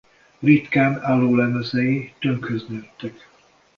[0.39, 3.27] Ritkán álló lemezei tönkhöz nőttek.